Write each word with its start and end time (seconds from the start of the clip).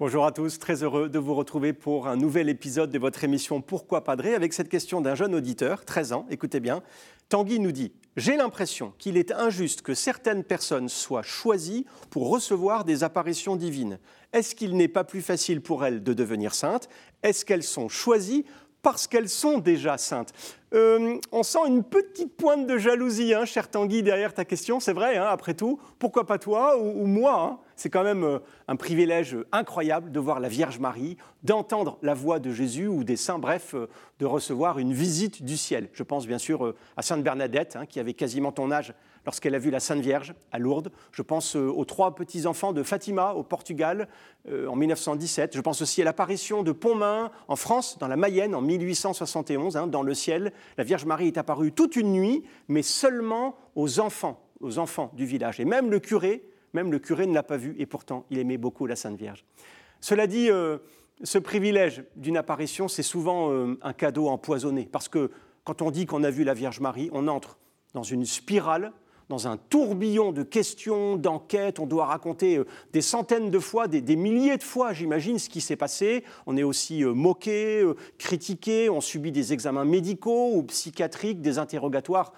Bonjour 0.00 0.26
à 0.26 0.32
tous, 0.32 0.58
très 0.58 0.82
heureux 0.82 1.08
de 1.08 1.20
vous 1.20 1.36
retrouver 1.36 1.72
pour 1.72 2.08
un 2.08 2.16
nouvel 2.16 2.48
épisode 2.48 2.90
de 2.90 2.98
votre 2.98 3.22
émission 3.22 3.60
Pourquoi 3.60 4.02
Padré 4.02 4.34
avec 4.34 4.52
cette 4.52 4.68
question 4.68 5.00
d'un 5.00 5.14
jeune 5.14 5.36
auditeur, 5.36 5.84
13 5.84 6.12
ans, 6.14 6.26
écoutez 6.30 6.58
bien. 6.58 6.82
Tanguy 7.28 7.60
nous 7.60 7.70
dit 7.70 7.92
J'ai 8.16 8.34
l'impression 8.36 8.92
qu'il 8.98 9.16
est 9.16 9.30
injuste 9.30 9.82
que 9.82 9.94
certaines 9.94 10.42
personnes 10.42 10.88
soient 10.88 11.22
choisies 11.22 11.86
pour 12.10 12.28
recevoir 12.28 12.82
des 12.84 13.04
apparitions 13.04 13.54
divines. 13.54 14.00
Est-ce 14.32 14.56
qu'il 14.56 14.76
n'est 14.76 14.88
pas 14.88 15.04
plus 15.04 15.22
facile 15.22 15.60
pour 15.60 15.84
elles 15.84 16.02
de 16.02 16.12
devenir 16.12 16.56
saintes? 16.56 16.88
Est-ce 17.22 17.44
qu'elles 17.44 17.62
sont 17.62 17.88
choisies 17.88 18.44
parce 18.82 19.06
qu'elles 19.06 19.28
sont 19.28 19.58
déjà 19.58 19.96
saintes? 19.96 20.32
Euh, 20.74 21.20
on 21.30 21.44
sent 21.44 21.66
une 21.68 21.84
petite 21.84 22.36
pointe 22.36 22.66
de 22.66 22.78
jalousie, 22.78 23.32
hein, 23.32 23.44
cher 23.44 23.70
Tanguy, 23.70 24.02
derrière 24.02 24.34
ta 24.34 24.44
question. 24.44 24.80
C'est 24.80 24.92
vrai, 24.92 25.16
hein, 25.16 25.28
après 25.30 25.54
tout. 25.54 25.78
Pourquoi 26.00 26.26
pas 26.26 26.38
toi 26.38 26.76
ou, 26.78 27.06
moi 27.06 27.40
hein? 27.40 27.58
C'est 27.76 27.90
quand 27.90 28.04
même 28.04 28.24
euh, 28.24 28.38
un 28.68 28.76
privilège 28.76 29.36
incroyable 29.52 30.12
de 30.12 30.20
voir 30.20 30.40
la 30.40 30.48
Vierge 30.48 30.78
Marie, 30.78 31.16
d'entendre 31.42 31.98
la 32.02 32.14
voix 32.14 32.38
de 32.38 32.50
Jésus 32.50 32.86
ou 32.86 33.04
des 33.04 33.16
saints, 33.16 33.38
bref, 33.38 33.74
euh, 33.74 33.88
de 34.18 34.26
recevoir 34.26 34.78
une 34.78 34.92
visite 34.92 35.42
du 35.42 35.56
ciel. 35.56 35.88
Je 35.92 36.02
pense 36.02 36.26
bien 36.26 36.38
sûr 36.38 36.74
à 36.96 37.02
Sainte 37.02 37.22
Bernadette, 37.22 37.78
qui 37.88 38.00
avait 38.00 38.14
quasiment 38.14 38.52
ton 38.52 38.70
âge 38.70 38.94
lorsqu'elle 39.26 39.54
a 39.54 39.58
vu 39.58 39.70
la 39.70 39.80
Sainte 39.80 40.00
Vierge 40.00 40.34
à 40.52 40.58
Lourdes. 40.58 40.90
Je 41.12 41.22
pense 41.22 41.56
euh, 41.56 41.68
aux 41.68 41.84
trois 41.84 42.14
petits-enfants 42.14 42.72
de 42.72 42.82
Fatima 42.82 43.32
au 43.34 43.42
Portugal 43.42 44.08
euh, 44.48 44.66
en 44.68 44.76
1917. 44.76 45.56
Je 45.56 45.60
pense 45.60 45.82
aussi 45.82 46.02
à 46.02 46.04
l'apparition 46.04 46.62
de 46.62 46.72
Pontmain 46.72 47.30
en 47.48 47.56
France, 47.56 47.98
dans 47.98 48.08
la 48.08 48.16
Mayenne, 48.16 48.54
en 48.54 48.60
1871, 48.60 49.76
hein, 49.76 49.86
dans 49.86 50.02
le 50.02 50.14
ciel. 50.14 50.52
La 50.76 50.84
Vierge 50.84 51.04
Marie 51.04 51.28
est 51.28 51.38
apparue 51.38 51.72
toute 51.72 51.96
une 51.96 52.12
nuit, 52.12 52.44
mais 52.68 52.82
seulement 52.82 53.56
aux 53.74 54.00
enfants, 54.00 54.40
aux 54.60 54.78
enfants 54.78 55.10
du 55.14 55.26
village. 55.26 55.60
Et 55.60 55.64
même 55.64 55.90
le 55.90 56.00
curé, 56.00 56.44
même 56.74 56.92
le 56.92 56.98
curé 56.98 57.26
ne 57.26 57.32
l'a 57.32 57.42
pas 57.42 57.56
vue, 57.56 57.74
et 57.78 57.86
pourtant 57.86 58.26
il 58.30 58.38
aimait 58.38 58.58
beaucoup 58.58 58.86
la 58.86 58.96
Sainte 58.96 59.16
Vierge. 59.16 59.44
Cela 60.00 60.26
dit, 60.26 60.50
euh, 60.50 60.78
ce 61.22 61.38
privilège 61.38 62.04
d'une 62.16 62.36
apparition, 62.36 62.88
c'est 62.88 63.02
souvent 63.02 63.50
un 63.80 63.92
cadeau 63.92 64.28
empoisonné, 64.28 64.88
parce 64.90 65.08
que 65.08 65.30
quand 65.64 65.80
on 65.80 65.90
dit 65.90 66.04
qu'on 66.04 66.24
a 66.24 66.30
vu 66.30 66.44
la 66.44 66.54
Vierge 66.54 66.80
Marie, 66.80 67.08
on 67.12 67.28
entre 67.28 67.56
dans 67.94 68.02
une 68.02 68.26
spirale 68.26 68.92
dans 69.28 69.48
un 69.48 69.56
tourbillon 69.56 70.32
de 70.32 70.42
questions, 70.42 71.16
d'enquêtes. 71.16 71.78
On 71.78 71.86
doit 71.86 72.06
raconter 72.06 72.58
euh, 72.58 72.66
des 72.92 73.00
centaines 73.00 73.50
de 73.50 73.58
fois, 73.58 73.88
des, 73.88 74.16
milliers 74.16 74.56
de 74.56 74.62
fois, 74.62 74.92
j'imagine, 74.92 75.38
ce 75.38 75.48
qui 75.48 75.60
s'est 75.60 75.76
passé. 75.76 76.24
On 76.46 76.56
est 76.56 76.62
aussi 76.62 77.04
euh, 77.04 77.14
moqué, 77.14 77.80
euh, 77.82 77.94
critiqué, 78.18 78.90
on 78.90 79.00
subit 79.00 79.32
des 79.32 79.52
examens 79.52 79.84
médicaux 79.84 80.52
ou 80.54 80.62
psychiatriques, 80.64 81.40
des 81.40 81.58
interrogatoires. 81.58 82.32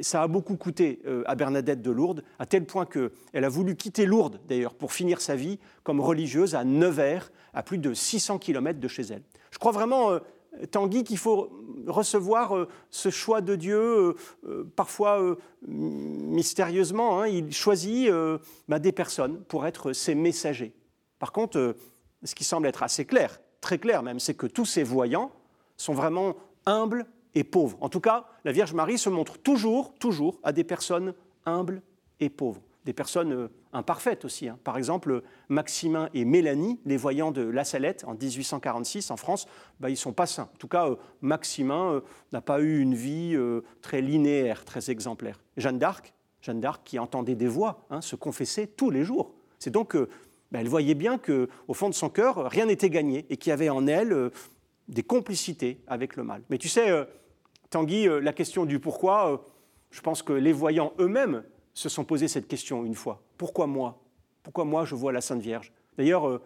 Ça 0.00 0.22
a 0.22 0.28
beaucoup 0.28 0.56
coûté 0.56 1.00
à 1.26 1.34
Bernadette 1.34 1.82
de 1.82 1.90
Lourdes, 1.90 2.22
à 2.38 2.46
tel 2.46 2.64
point 2.64 2.86
qu'elle 2.86 3.44
a 3.44 3.48
voulu 3.48 3.74
quitter 3.74 4.06
Lourdes, 4.06 4.38
d'ailleurs, 4.46 4.74
pour 4.74 4.92
finir 4.92 5.20
sa 5.20 5.34
vie 5.34 5.58
comme 5.82 6.00
religieuse 6.00 6.54
à 6.54 6.62
Nevers, 6.62 7.32
à 7.52 7.64
plus 7.64 7.78
de 7.78 7.92
600 7.92 8.38
km 8.38 8.78
de 8.78 8.88
chez 8.88 9.02
elle. 9.02 9.22
Je 9.50 9.58
crois 9.58 9.72
vraiment 9.72 10.20
Tanguy 10.70 11.04
qu'il 11.04 11.18
faut 11.18 11.50
recevoir 11.86 12.56
euh, 12.56 12.68
ce 12.90 13.10
choix 13.10 13.40
de 13.40 13.56
Dieu, 13.56 13.80
euh, 13.80 14.14
euh, 14.46 14.64
parfois 14.76 15.36
mystérieusement. 15.66 17.20
Hein. 17.20 17.28
il 17.28 17.52
choisit 17.52 18.10
bah, 18.68 18.78
des 18.78 18.92
personnes 18.92 19.42
pour 19.44 19.66
être 19.66 19.92
ses 19.92 20.14
messagers. 20.14 20.74
Par 21.18 21.32
contre, 21.32 21.76
ce 22.22 22.34
qui 22.34 22.44
semble 22.44 22.66
être 22.66 22.82
assez 22.82 23.04
clair, 23.04 23.40
très 23.60 23.78
clair 23.78 24.02
même, 24.02 24.20
c'est 24.20 24.34
que 24.34 24.46
tous 24.46 24.66
ces 24.66 24.82
voyants 24.82 25.32
sont 25.76 25.94
vraiment 25.94 26.36
humbles 26.66 27.06
et 27.34 27.44
pauvres. 27.44 27.78
En 27.80 27.88
tout 27.88 28.00
cas, 28.00 28.26
la 28.44 28.52
Vierge 28.52 28.74
Marie 28.74 28.98
se 28.98 29.08
montre 29.08 29.38
toujours, 29.38 29.94
toujours 29.94 30.38
à 30.42 30.52
des 30.52 30.64
personnes 30.64 31.14
humbles 31.46 31.82
et 32.20 32.28
pauvres 32.28 32.62
des 32.84 32.92
personnes 32.92 33.32
euh, 33.32 33.48
imparfaites 33.72 34.24
aussi. 34.24 34.48
Hein. 34.48 34.58
Par 34.64 34.76
exemple, 34.76 35.22
Maximin 35.48 36.08
et 36.14 36.24
Mélanie, 36.24 36.80
les 36.84 36.96
voyants 36.96 37.30
de 37.30 37.42
La 37.42 37.64
Salette 37.64 38.04
en 38.06 38.14
1846 38.14 39.10
en 39.10 39.16
France, 39.16 39.46
bah, 39.80 39.88
ils 39.88 39.92
ne 39.92 39.96
sont 39.96 40.12
pas 40.12 40.26
saints. 40.26 40.48
En 40.54 40.58
tout 40.58 40.68
cas, 40.68 40.88
euh, 40.88 40.96
Maximin 41.20 41.92
euh, 41.92 42.00
n'a 42.32 42.40
pas 42.40 42.60
eu 42.60 42.80
une 42.80 42.94
vie 42.94 43.36
très 43.80 44.00
linéaire, 44.00 44.64
très 44.64 44.90
exemplaire. 44.90 45.40
Jeanne 45.56 45.78
d'Arc, 45.78 46.12
Jeanne 46.40 46.60
d'Arc 46.60 46.82
qui 46.84 46.98
entendait 46.98 47.34
des 47.34 47.48
voix 47.48 47.86
hein, 47.90 48.00
se 48.00 48.16
confesser 48.16 48.66
tous 48.66 48.90
les 48.90 49.04
jours. 49.04 49.34
C'est 49.58 49.70
donc 49.70 49.96
bah, 49.96 50.60
elle 50.60 50.68
voyait 50.68 50.94
bien 50.94 51.18
qu'au 51.18 51.74
fond 51.74 51.88
de 51.88 51.94
son 51.94 52.10
cœur, 52.10 52.50
rien 52.50 52.66
n'était 52.66 52.90
gagné 52.90 53.26
et 53.30 53.36
qu'il 53.36 53.50
y 53.50 53.52
avait 53.52 53.70
en 53.70 53.86
elle 53.86 54.30
des 54.88 55.02
complicités 55.02 55.80
avec 55.86 56.16
le 56.16 56.24
mal. 56.24 56.42
Mais 56.50 56.58
tu 56.58 56.68
sais, 56.68 56.90
Tanguy, 57.70 58.08
la 58.20 58.32
question 58.32 58.66
du 58.66 58.80
pourquoi, 58.80 59.44
je 59.90 60.00
pense 60.00 60.22
que 60.22 60.32
les 60.32 60.52
voyants 60.52 60.92
eux-mêmes 60.98 61.44
se 61.74 61.88
sont 61.88 62.04
posé 62.04 62.28
cette 62.28 62.48
question 62.48 62.84
une 62.84 62.94
fois. 62.94 63.22
Pourquoi 63.38 63.66
moi? 63.66 64.02
Pourquoi 64.42 64.64
moi 64.64 64.84
je 64.84 64.94
vois 64.94 65.12
la 65.12 65.20
Sainte 65.20 65.40
Vierge? 65.40 65.72
D'ailleurs, 65.96 66.28
euh, 66.28 66.40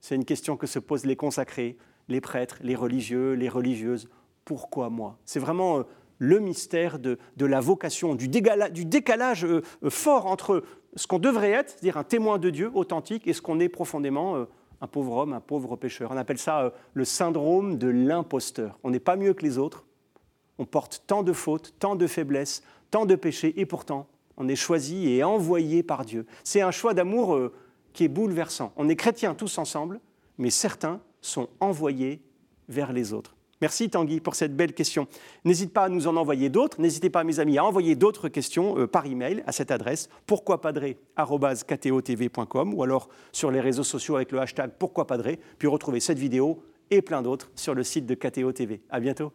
c'est 0.00 0.14
une 0.14 0.24
question 0.24 0.56
que 0.56 0.66
se 0.66 0.78
posent 0.78 1.06
les 1.06 1.16
consacrés, 1.16 1.76
les 2.08 2.20
prêtres, 2.20 2.58
les 2.62 2.74
religieux, 2.74 3.32
les 3.32 3.48
religieuses. 3.48 4.08
Pourquoi 4.44 4.90
moi? 4.90 5.18
C'est 5.24 5.40
vraiment 5.40 5.78
euh, 5.78 5.82
le 6.18 6.38
mystère 6.38 6.98
de, 6.98 7.18
la 7.38 7.60
vocation, 7.60 8.14
du, 8.14 8.28
décalage 8.28 9.44
euh, 9.44 9.62
fort 9.88 10.26
entre 10.26 10.62
ce 10.94 11.06
qu'on 11.06 11.18
devrait 11.18 11.50
être, 11.50 11.70
c'est-à-dire 11.70 11.96
un 11.96 12.04
témoin 12.04 12.38
de 12.38 12.50
Dieu 12.50 12.70
authentique, 12.74 13.26
et 13.26 13.32
ce 13.32 13.42
qu'on 13.42 13.60
est 13.60 13.68
profondément, 13.68 14.46
un 14.80 14.86
pauvre 14.86 15.16
homme, 15.16 15.32
un 15.32 15.40
pauvre 15.40 15.74
pécheur. 15.76 16.10
On 16.12 16.16
appelle 16.16 16.38
ça 16.38 16.72
le 16.92 17.04
syndrome 17.04 17.78
de 17.78 17.88
l'imposteur. 17.88 18.78
On 18.84 18.90
n'est 18.90 19.00
pas 19.00 19.16
mieux 19.16 19.32
que 19.32 19.42
les 19.42 19.56
autres. 19.56 19.84
On 20.58 20.66
porte 20.66 21.02
tant 21.06 21.22
de 21.22 21.32
fautes, 21.32 21.74
tant 21.78 21.96
de 21.96 22.06
faiblesses, 22.06 22.62
tant 22.90 23.06
de 23.06 23.14
péchés, 23.14 23.58
et 23.58 23.64
pourtant, 23.64 24.06
on 24.36 24.48
est 24.48 24.56
choisi 24.56 25.10
et 25.10 25.24
envoyé 25.24 25.82
par 25.82 26.04
Dieu. 26.04 26.26
C'est 26.44 26.60
un 26.60 26.70
choix 26.70 26.92
d'amour 26.94 27.34
euh, 27.34 27.52
qui 27.92 28.04
est 28.04 28.08
bouleversant. 28.08 28.72
On 28.76 28.88
est 28.88 28.94
chrétiens 28.96 29.34
tous 29.34 29.58
ensemble, 29.58 30.00
mais 30.38 30.50
certains 30.50 31.00
sont 31.20 31.48
envoyés 31.60 32.22
vers 32.68 32.92
les 32.92 33.12
autres. 33.12 33.34
Merci 33.60 33.90
Tanguy 33.90 34.20
pour 34.20 34.34
cette 34.34 34.56
belle 34.56 34.72
question. 34.72 35.06
N'hésite 35.44 35.72
pas 35.72 35.84
à 35.84 35.88
nous 35.88 36.08
en 36.08 36.16
envoyer 36.16 36.48
d'autres. 36.48 36.80
N'hésitez 36.80 37.10
pas, 37.10 37.22
mes 37.22 37.38
amis, 37.38 37.58
à 37.58 37.64
envoyer 37.64 37.94
d'autres 37.94 38.28
questions 38.28 38.76
euh, 38.76 38.88
par 38.88 39.06
email 39.06 39.44
à 39.46 39.52
cette 39.52 39.70
adresse 39.70 40.08
pourquoipadré.com 40.26 42.74
ou 42.74 42.82
alors 42.82 43.08
sur 43.30 43.52
les 43.52 43.60
réseaux 43.60 43.84
sociaux 43.84 44.16
avec 44.16 44.32
le 44.32 44.40
hashtag 44.40 44.72
pourquoipadré, 44.80 45.38
puis 45.58 45.68
retrouver 45.68 46.00
cette 46.00 46.18
vidéo 46.18 46.64
et 46.90 47.02
plein 47.02 47.22
d'autres 47.22 47.52
sur 47.54 47.74
le 47.74 47.84
site 47.84 48.04
de 48.04 48.16
KTO 48.16 48.50
TV. 48.50 48.80
À 48.90 48.98
bientôt. 48.98 49.32